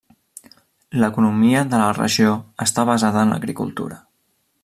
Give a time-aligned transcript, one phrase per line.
[1.03, 2.33] L'economia de la regió
[2.67, 4.01] està basada en l'agricultura.